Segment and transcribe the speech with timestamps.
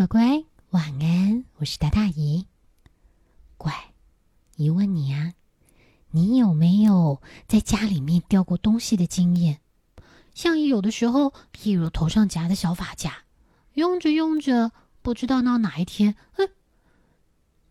[0.00, 1.44] 乖乖，晚安！
[1.58, 2.46] 我是大大姨。
[3.58, 3.92] 乖，
[4.56, 5.34] 姨问你啊，
[6.12, 9.60] 你有没有在家里面掉过东西的经验？
[10.32, 13.24] 像有的时候，譬如头上夹的小发夹，
[13.74, 16.48] 用着用着，不知道到哪一天，嗯，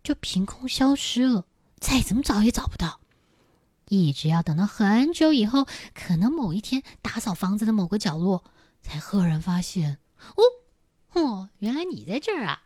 [0.03, 1.47] 就凭空消失了，
[1.79, 2.99] 再怎么找也找不到。
[3.87, 5.65] 一直要等到很久以后，
[5.95, 8.43] 可能某一天打扫房子的某个角落，
[8.83, 9.97] 才赫然发现，
[10.35, 10.43] 哦，
[11.13, 12.63] 哦，原来你在这儿啊！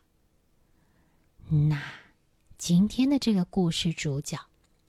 [1.49, 1.81] 那
[2.57, 4.39] 今天的这个故事主角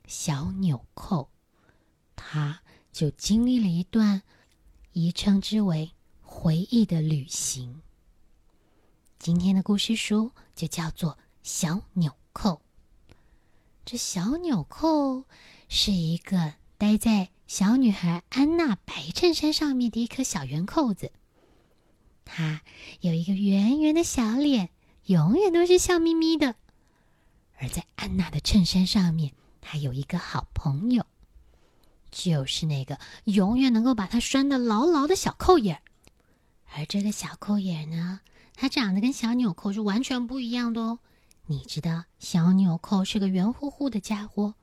[0.07, 1.31] 小纽扣，
[2.17, 4.23] 他就经历了一段
[4.93, 5.93] 宜称之为
[6.23, 7.83] 回忆的旅行。
[9.19, 12.63] 今天的故事书就叫做《小纽扣》。
[13.85, 15.25] 这小纽扣。
[15.67, 21.11] 是一个待在小女孩安娜白衬衫上面的一颗小圆扣子。
[22.25, 22.63] 他
[23.01, 24.71] 有一个圆圆的小脸，
[25.07, 26.57] 永远都是笑眯眯的。
[27.59, 31.07] 而在安娜的衬衫上面，还有一个好朋友，
[32.11, 35.81] 就是那个永远能够把她拴得牢牢的小扣眼。
[36.75, 38.21] 而这个小扣眼呢，
[38.55, 40.99] 它长得跟小纽扣是完全不一样的哦。
[41.47, 44.55] 你知道，小纽扣是个圆乎乎的家伙。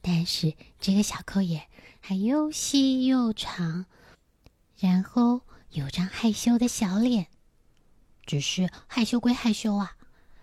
[0.00, 1.66] 但是这个小扣眼
[2.00, 3.86] 还又细又长，
[4.78, 7.28] 然后有张害羞的小脸。
[8.24, 9.96] 只是害羞归害羞啊，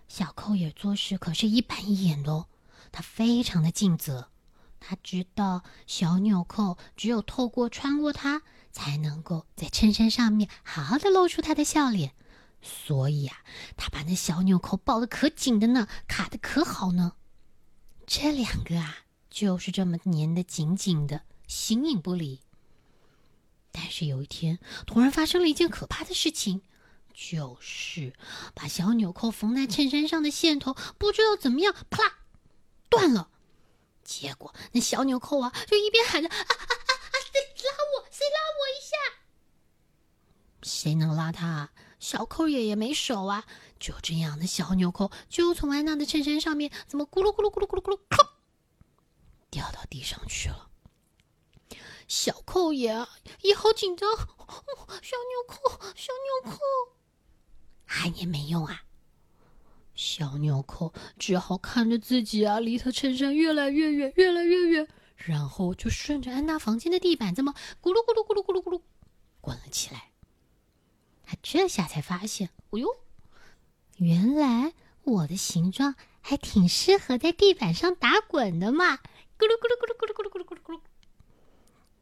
[0.08, 2.46] 小扣眼做事可是一板一眼的哦。
[2.92, 4.30] 他非常的尽责，
[4.80, 12.12] 他知道小纽扣只有透过穿过它，才能够在衬衫上面好好的露出他的笑脸。
[12.62, 13.38] 所以啊，
[13.76, 17.12] 他把那小纽扣抱得可紧的呢，卡得可好呢。
[18.06, 18.98] 这两个啊。
[19.28, 22.40] 就是这么粘得紧紧的，形影不离。
[23.78, 26.62] 但是有一天，突然发生了一件可怕的事情，
[27.12, 28.14] 就是
[28.54, 32.20] 把小纽扣缝在衬衫上的线头不知道怎么样，啪
[32.88, 33.28] 断了。
[34.02, 37.14] 结果那小纽扣啊，就一边喊着：“啊啊啊啊！
[37.30, 38.08] 谁拉我？
[38.10, 38.96] 谁拉我一下？
[40.62, 41.70] 谁能拉他？
[42.00, 43.44] 小扣爷爷没手啊！”
[43.78, 47.98] 就这样，那小纽扣就从安娜的衬衫上面，怎么咕噜咕噜咕噜咕噜咕噜，
[49.50, 50.65] 掉到地上去了，
[52.08, 53.06] 小扣爷
[53.42, 54.08] 也好紧张。
[55.02, 56.12] 小纽扣，小
[56.44, 56.58] 纽扣，
[57.84, 58.84] 喊也没用啊。
[59.94, 68.82] 小纽扣只好看着自己啊，离他衬衫越来越远，越来越远，然后就顺着安娜房间的地板，这么咕噜咕噜咕噜咕噜咕噜
[69.40, 70.12] 滚了起来。
[71.24, 72.88] 他这下才发现，哦呦，
[73.96, 78.98] 原来我的形状还挺适合在地板上打滚的嘛。
[79.38, 80.80] 咕噜咕噜咕噜咕噜咕噜咕噜咕噜咕噜，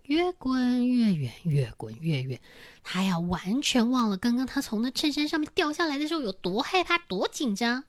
[0.05, 2.41] 越滚越远，越滚越远。
[2.83, 7.85] 他呀，完全忘了刚刚他从那衬衫上面掉下来的时候有多害怕、多紧张。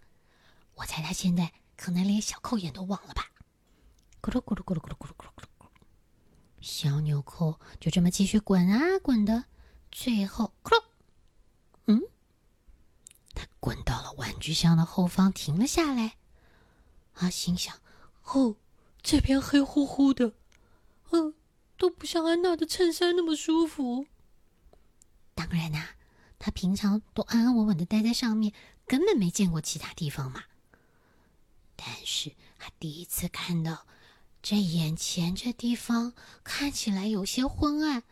[0.75, 3.31] 我猜他现在可能连小扣眼都忘了吧。
[4.21, 5.67] 咕噜咕噜咕噜咕噜咕噜咕噜咕噜，
[6.61, 9.45] 小纽扣就这么继续滚啊滚的，
[9.91, 10.83] 最后咕噜，
[11.87, 12.01] 嗯，
[13.33, 16.15] 他滚到了玩具箱的后方，停了下来。
[17.13, 17.75] 啊心想：
[18.23, 18.55] 哦。
[19.07, 20.33] 这边黑乎乎的，
[21.11, 21.35] 嗯，
[21.77, 24.07] 都不像安娜的衬衫那么舒服。
[25.33, 25.95] 当然啦，
[26.39, 28.53] 她平常都安安稳稳的待在上面，
[28.85, 30.43] 根本没见过其他地方嘛。
[31.75, 33.85] 但是她第一次看到
[34.41, 36.13] 这眼前这地方
[36.43, 38.03] 看起来有些昏暗，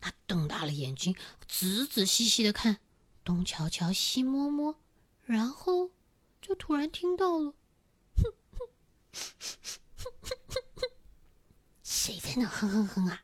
[0.00, 1.14] 她瞪大了眼睛，
[1.46, 2.78] 仔仔细细的看，
[3.22, 4.76] 东瞧瞧，西摸摸，
[5.24, 5.90] 然后
[6.40, 7.54] 就突然听到了，
[8.16, 8.68] 哼哼。
[11.94, 13.22] 谁在那哼哼哼啊？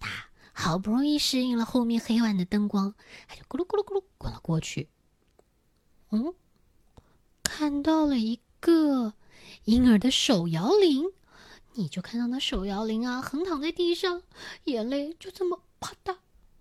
[0.00, 2.94] 他好不容易适应了后面黑暗的灯光，
[3.28, 4.88] 他就咕噜咕噜咕噜滚了过去。
[6.08, 6.34] 嗯，
[7.42, 9.12] 看到了一个
[9.64, 11.04] 婴儿的手摇铃，
[11.74, 14.22] 你就看到那手摇铃啊，横躺在地上，
[14.64, 16.16] 眼泪就这么啪嗒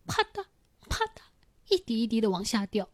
[0.05, 0.45] 啪嗒
[0.89, 1.21] 啪嗒
[1.69, 2.89] 一滴一滴的往下掉。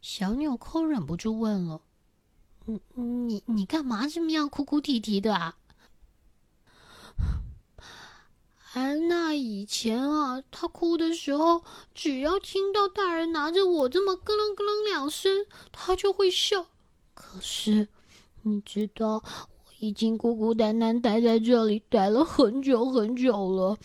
[0.00, 1.82] 小纽扣忍不住问了。
[2.64, 5.58] 你你你干嘛这么样哭哭啼啼的啊？
[8.72, 16.66] 安娜以前啊，她哭的时候，只要听到大人拿着我这么咯楞咯楞两声，她就会笑。
[17.12, 17.88] 可是
[18.42, 23.76] 你知道，我已经孤孤单单待在这里，待了很久很久了。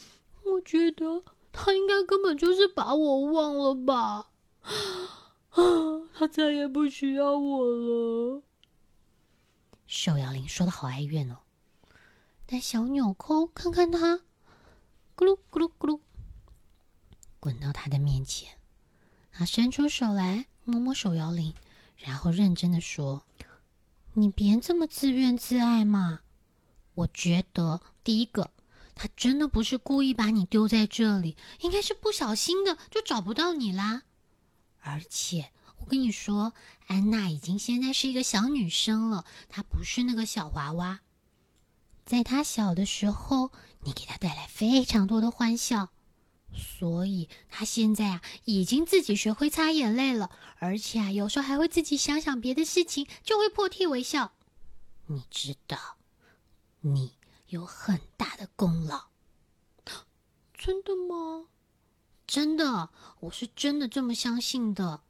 [0.44, 4.30] 我觉得他应该根本就是把我忘了吧？
[4.62, 5.62] 啊，
[6.13, 8.44] 他再也不需要我了。
[9.88, 11.38] 手摇铃说的好哀怨哦，
[12.45, 14.21] 但小纽扣看看他，
[15.19, 16.00] 咕噜咕噜咕噜，
[17.42, 18.57] 滚到他的面前，
[19.33, 21.54] 他伸出手来，摸摸手摇铃，
[21.98, 23.25] 然后认真的说
[24.16, 26.21] ：“你别这么自怨自艾嘛！
[26.94, 28.51] 我觉得第一个，
[28.95, 34.04] 他真的不是故意把你丢在这里，应该是不小心的就找不到你啦。
[34.80, 36.54] 而且我跟你说，
[36.88, 41.01] 安娜已经现在是一个小女生了，她不是那个小娃娃。
[42.09, 43.51] 在他小的时候，
[43.83, 45.89] 你给他带来非常多的欢笑。”
[46.51, 54.31] 所以，他现在啊，已经自己学会擦眼泪了，而且啊，有时候还会自己想想别的事情，就会破涕为笑。
[55.06, 55.77] 你知道，
[56.81, 57.13] 你
[57.50, 59.09] 有很大的功劳。
[60.57, 61.45] 真的吗？
[62.25, 62.89] 真的，
[63.19, 65.01] 我是真的这么相信的。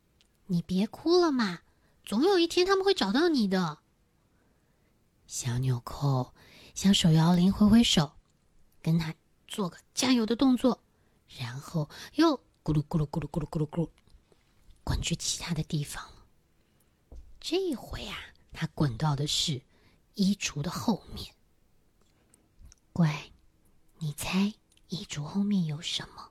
[0.48, 1.60] 你别哭了嘛，
[2.04, 3.78] 总有一天他们会找到你的。
[5.26, 6.34] 小纽扣
[6.82, 8.14] 向手摇铃挥挥手，
[8.82, 9.14] 跟他
[9.50, 10.80] 做个加油的动作。
[11.38, 13.90] 然后又咕噜咕噜咕噜咕噜咕噜咕噜，
[14.86, 16.02] 滚去其他的地方。
[17.42, 18.16] 这一回啊，
[18.54, 19.62] 他滚到的是
[20.14, 21.36] 衣橱的后面。
[22.94, 23.30] 乖，
[23.98, 24.54] 你猜
[24.88, 26.30] 衣橱后面有什么？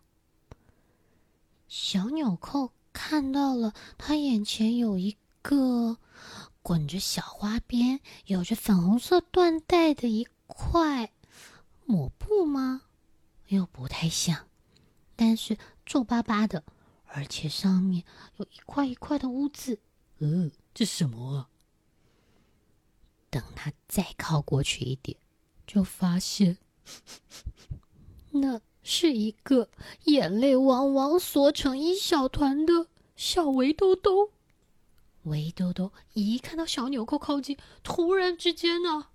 [1.68, 5.98] 小纽扣看到了，他眼前有一个
[6.62, 11.12] 滚着小花边、有着粉红色缎带的一块
[11.84, 12.82] 抹布吗？
[13.46, 14.48] 又不太像。
[15.14, 15.56] 但是
[15.86, 16.64] 皱巴巴的，
[17.06, 18.04] 而且上面
[18.36, 19.80] 有一块一块的污渍。
[20.18, 21.50] 呃，这什么啊？
[23.30, 25.18] 等他再靠过去一点，
[25.66, 26.58] 就发现
[28.32, 29.68] 那是一个
[30.04, 34.32] 眼泪汪汪缩成一小团的小围兜兜。
[35.24, 39.08] 围兜兜一看到小纽扣靠近，突然之间呢，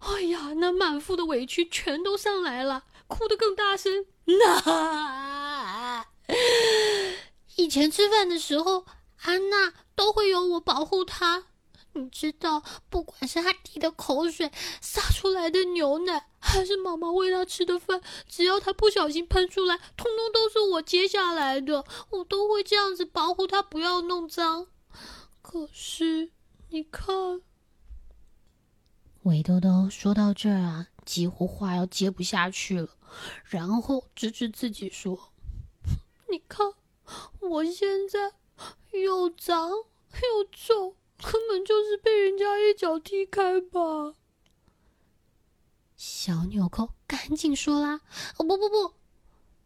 [0.00, 4.06] 哎呀，那满腹的委屈全都上来了，哭得更大声。
[4.24, 6.06] 那。
[7.56, 8.84] 以前吃饭的时候，
[9.22, 11.44] 安娜都会有我保护她。
[11.94, 14.52] 你知道，不管是她滴的口水、
[14.82, 21.84] 洒出来的牛奶，还是妈妈喂她吃的饭，只要她不小心喷出来，通通都是我接下来的。
[22.10, 24.66] 我都会这样子保护她，不要弄脏。
[25.40, 26.30] 可是，
[26.68, 27.40] 你看，
[29.26, 32.90] 韦兜兜说到这儿啊，几乎话要接不下去了，
[33.44, 35.32] 然后指指自己说。
[36.30, 36.74] 你看，
[37.40, 38.34] 我现在
[38.96, 44.14] 又脏又臭，根本就是被人家一脚踢开吧！
[45.96, 48.02] 小纽扣赶紧说啦
[48.38, 48.94] ：“哦不不不，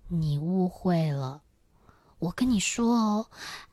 [0.08, 1.42] 你误会了。
[2.20, 3.26] 我跟你说哦，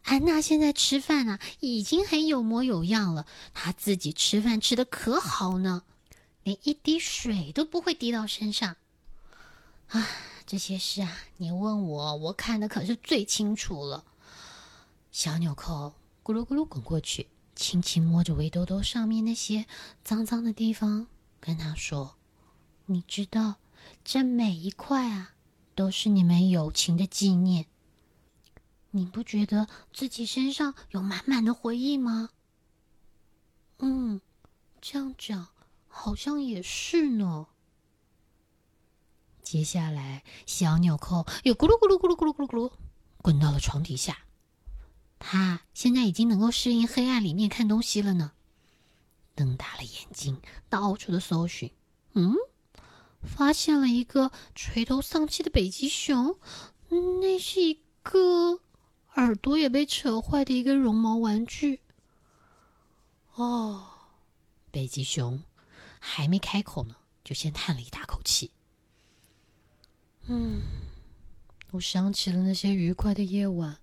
[0.04, 3.28] 安娜现在吃饭啊，已经很有模有样了。
[3.54, 5.84] 她自己吃饭吃的可好呢，
[6.44, 8.76] 连一滴水都不会滴到身上。
[9.90, 10.08] 啊！”
[10.48, 14.06] 这些事啊，你问我，我看的可是最清楚了。
[15.12, 15.94] 小纽扣
[16.24, 19.66] 咕噜咕噜滚过去，轻轻摸着围兜兜上面那些
[20.06, 21.08] 脏脏的地方，
[21.42, 22.16] 跟他说
[22.88, 23.56] ：“你知道，
[24.06, 25.34] 这每一块啊，
[25.76, 27.66] 都是你们友情的纪念。
[28.92, 32.30] 你不觉得自己身上有满满的回忆吗？”
[33.80, 34.22] 嗯，
[34.82, 35.48] 这样讲
[35.88, 37.48] 好像也是呢。
[39.44, 42.72] 接下来，小纽扣又咕噜咕噜咕噜咕噜咕噜咕噜
[43.22, 44.18] 滚到了床底下。
[45.20, 48.34] 他现在已经能够适应黑暗里面看东西了呢。
[49.36, 51.72] 瞪大了眼睛，到处的搜寻。
[52.14, 52.36] 嗯，
[53.24, 56.38] 发现了一个垂头丧气的北极熊。
[56.90, 58.60] 那是一个
[59.18, 61.82] 耳朵也被扯坏的一个绒毛玩具。
[63.36, 63.86] 哦，
[64.72, 65.44] 北极熊
[66.00, 68.52] 还没开口呢，就先叹了一大口气。
[70.28, 70.62] 嗯，
[71.72, 73.78] 我想起了那些愉快的夜晚。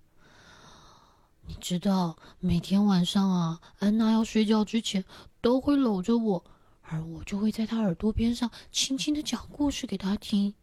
[1.47, 5.03] 你知道，每天晚上啊，安娜要睡觉之前
[5.41, 6.43] 都会搂着我，
[6.81, 10.55] 而我就会在她耳朵边上轻轻的讲故事给她听。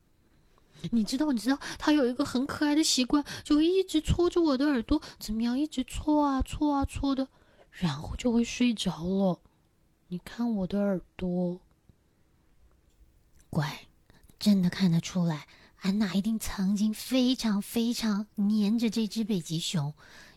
[0.91, 7.29] 你知道，你知道，她有一个很可爱的习惯，就会一直搓着我的耳朵，怎么样，一直搓啊搓啊搓的，
[7.71, 9.41] 然后就会睡着了。
[10.09, 11.61] 你看我的耳朵，
[13.49, 13.87] 乖，
[14.39, 15.47] 真的看得出来。
[15.81, 19.93] 安娜一定曾经非常非常黏着这只北极熊，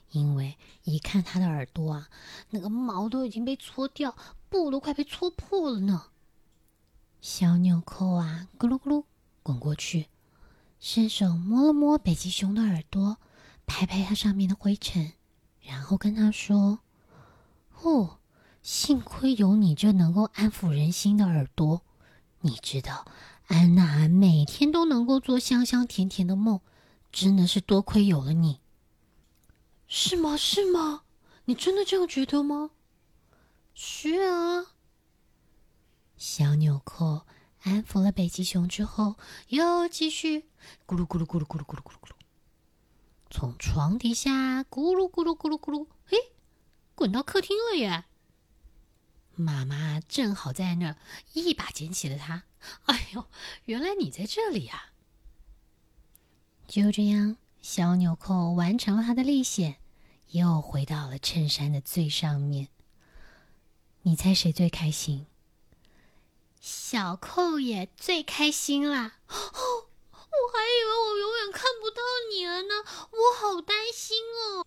[0.10, 2.10] 因为一看它的耳朵啊，
[2.50, 4.16] 那个毛都已经被搓掉，
[4.50, 6.06] 布都快被搓破了呢。
[7.22, 9.04] 小纽扣啊，咕噜咕噜
[9.44, 10.08] 滚过去，
[10.80, 13.18] 伸手摸了摸北极熊的耳朵，
[13.66, 15.14] 拍拍它上面的灰尘，
[15.62, 16.80] 然后跟他说
[17.82, 18.20] ：“哦，
[18.62, 21.82] 幸亏有你这能够安抚人心的耳朵，
[22.42, 23.06] 你知道。”
[23.48, 26.62] 安娜每天都能够做香香甜甜的梦，
[27.12, 28.60] 真的是多亏有了你。
[29.88, 30.36] 是吗？
[30.36, 31.04] 是吗？
[31.46, 32.72] 你真的这样觉得吗？
[33.76, 34.66] 是啊。
[36.18, 37.15] 小纽扣
[37.66, 39.16] 安抚了北极熊之后，
[39.48, 40.42] 又继续
[40.86, 42.12] 咕噜咕噜咕噜咕噜咕噜咕噜咕噜，
[43.32, 46.16] 从床底下咕噜咕噜咕噜咕噜，嘿，
[46.94, 48.06] 滚到客厅了耶！
[49.36, 50.98] 妈妈正好在那儿，
[51.34, 52.44] 一把捡起了它。
[52.86, 53.26] 哎呦，
[53.66, 54.92] 原来你在这里呀！
[56.68, 59.78] 就这样，小纽扣完成了他的历险，
[60.30, 62.68] 又回到了衬衫的最上面。
[64.04, 65.26] 你猜谁最开心？
[66.68, 69.20] 小扣也最开心啦！
[69.28, 72.02] 哦，我还以为我永远看不到
[72.34, 74.66] 你了呢，我好担心哦。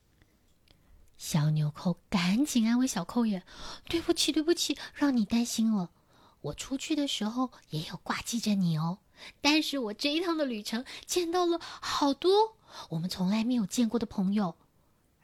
[1.16, 3.42] 小纽扣赶紧安慰小扣爷
[3.90, 5.90] ：“对不起，对不起，让你担心了。
[6.42, 8.98] 我出去的时候也有挂记着你哦。
[9.40, 12.56] 但是我这一趟的旅程见到了好多
[12.90, 14.54] 我们从来没有见过的朋友，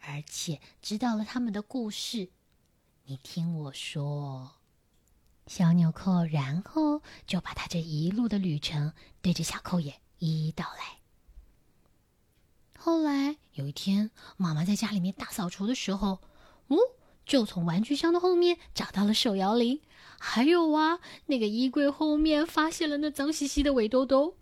[0.00, 2.30] 而且知道了他们的故事。
[3.04, 4.50] 你听我说。”
[5.46, 10.98] 小纽扣，然后就把他这一路的旅程对着小扣爷一一道来。
[12.78, 16.20] 后来有一天，妈妈在家里面大扫除的时候，
[16.68, 16.76] 哦，
[17.24, 19.80] 就从玩具箱的后面找到了手摇铃，
[20.18, 24.36] 还有啊，那个衣柜后面发现了那脏兮兮的尾兜兜，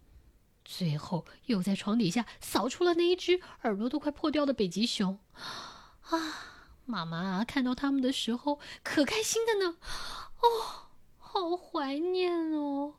[0.64, 5.18] 最后又在床底下扫出了那一只耳朵都快破掉的北极熊。
[5.34, 6.18] 啊，
[6.84, 9.76] 妈妈看到他们的时候可开心的呢，
[10.40, 10.88] 哦，
[11.34, 12.96] 好怀念哦，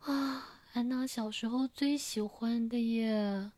[0.00, 3.52] 啊，安娜小时候最喜欢的耶。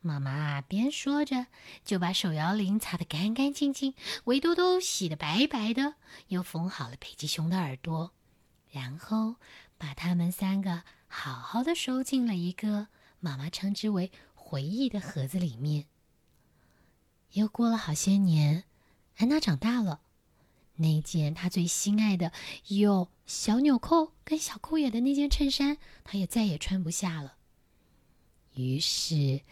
[0.00, 1.48] 妈妈边说着，
[1.84, 3.94] 就把手摇铃擦得干干净净，
[4.26, 5.96] 围兜兜洗得白白的，
[6.28, 8.12] 又缝好了北极熊的耳朵，
[8.70, 9.34] 然后
[9.76, 12.86] 把他们三个好好的收进了一个
[13.18, 15.86] 妈妈称之为回忆的盒子里面。
[17.32, 18.62] 又过了好些年，
[19.16, 20.00] 安娜长大了，
[20.78, 22.32] 那件他最心爱的
[22.68, 27.36] 有小纽扣跟小扣眼的那件衬衫，他也再也穿不下了。
[28.54, 29.42] 于是。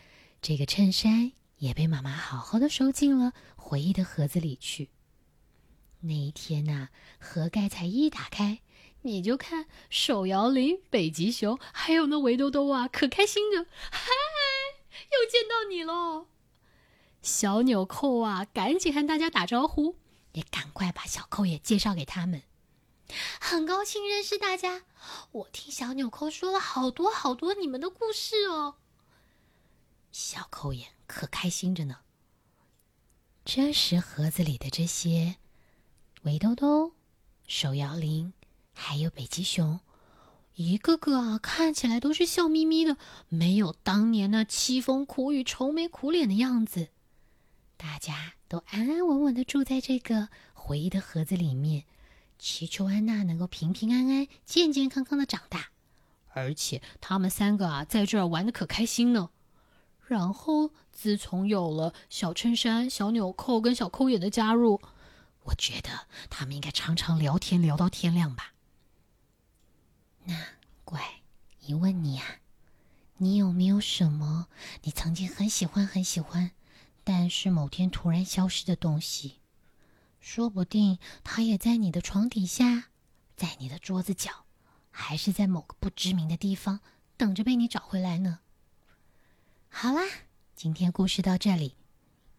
[0.43, 4.91] 这个衬衫也被妈妈好好的收进了回忆的盒子里去。
[6.03, 8.61] 那一天呐，盒盖才一打开，
[9.03, 13.67] 你就看手摇铃、北极熊，还有那围兜兜啊，可开心的！
[13.91, 14.09] 嗨，
[15.11, 16.27] 又见到你喽！
[17.23, 19.97] 小纽扣啊，赶紧和大家打招呼，
[20.37, 22.43] 也赶快把小扣也介绍给他们。
[23.41, 24.83] 很高兴认识大家，
[25.33, 28.75] 我听小纽扣说了好多好多你们的故事哦。
[30.13, 32.01] 小扣眼可开心着呢。
[33.47, 35.37] 这时，盒子里的这些
[36.23, 36.93] 围兜兜、
[37.47, 38.35] 手摇铃，
[38.75, 39.81] 还有北极熊，
[40.57, 42.99] 一个个啊，看起来都是笑眯眯的，
[43.31, 46.89] 没有当年那凄风苦雨、愁眉苦脸的样子。
[47.79, 51.85] 大家都安安稳稳的住在这个回忆的盒子里面，
[52.39, 55.71] 祈求安娜能够平平安安、健健康康的长大。
[56.29, 59.31] 而且，他们三个啊，在这儿玩的可开心呢。
[60.07, 64.81] 然后，自从有了小衬衫、小纽扣跟小扣眼的加入，
[65.45, 68.53] 我觉得他们应该常常聊天聊到天亮吧。
[70.25, 70.35] 那
[70.85, 71.23] 乖，
[71.61, 72.37] 一问你啊，
[73.17, 74.47] 你有没有什么
[74.83, 76.53] 你曾经很喜欢很喜欢，
[77.09, 79.37] 但是某天突然消失的东西？
[80.19, 82.89] 说不定它也在你的床底下，
[83.37, 84.45] 在你的桌子角，
[84.91, 86.81] 还是在某个不知名的地方，
[87.17, 88.41] 等着被你找回来呢。
[89.69, 90.03] 好啦，
[90.57, 91.77] 今天故事到这里。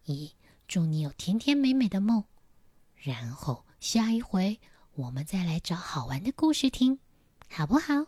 [0.04, 0.32] 一，
[0.66, 2.24] 祝你有甜甜美美的梦。
[2.94, 4.60] 然后下一回
[4.92, 6.98] 我们再来找好玩的故事听，
[7.48, 8.04] 好不好？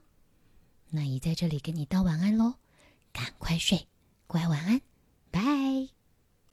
[0.90, 2.56] 那姨在这里跟你道晚安喽，
[3.14, 3.88] 赶快睡，
[4.26, 4.82] 乖晚安，
[5.30, 5.99] 拜。